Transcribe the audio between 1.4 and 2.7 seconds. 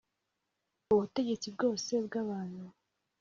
bwose bw abantu